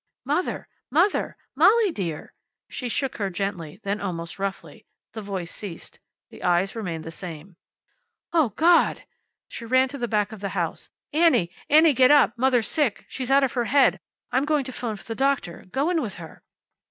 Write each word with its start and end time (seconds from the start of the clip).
"Mother! 0.25 0.67
Mother! 0.89 1.37
Molly 1.55 1.91
dear!" 1.91 2.33
She 2.71 2.89
shook 2.89 3.17
her 3.17 3.29
gently, 3.29 3.79
then 3.83 4.01
almost 4.01 4.39
roughly. 4.39 4.87
The 5.13 5.21
voice 5.21 5.53
ceased. 5.53 5.99
The 6.31 6.41
eyes 6.41 6.75
remained 6.75 7.03
the 7.03 7.11
same. 7.11 7.55
"Oh, 8.33 8.49
God!" 8.49 9.03
She 9.47 9.63
ran 9.63 9.89
to 9.89 9.99
the 9.99 10.07
back 10.07 10.31
of 10.31 10.39
the 10.39 10.49
house. 10.57 10.89
"Annie! 11.13 11.51
Annie, 11.69 11.93
get 11.93 12.09
up! 12.09 12.35
Mother's 12.35 12.67
sick. 12.67 13.05
She's 13.09 13.29
out 13.29 13.43
of 13.43 13.53
her 13.53 13.65
head. 13.65 13.99
I'm 14.31 14.45
going 14.45 14.63
to 14.63 14.71
'phone 14.71 14.95
for 14.95 15.03
the 15.03 15.13
doctor. 15.13 15.65
Go 15.69 15.91
in 15.91 16.01
with 16.01 16.15
her." 16.15 16.41